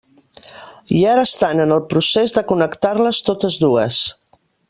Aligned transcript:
I 0.99 1.01
ara 1.09 1.25
estan 1.29 1.61
en 1.65 1.75
el 1.75 1.83
procés 1.91 2.35
de 2.39 2.45
connectar-les 2.53 3.21
totes 3.29 3.61
dues. 3.67 4.01